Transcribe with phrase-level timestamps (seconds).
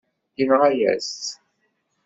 [0.37, 1.27] Yenɣa-yas-tt.